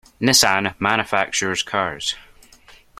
Nissan 0.19 0.73
manufactures 0.79 1.61
cars. 1.61 2.15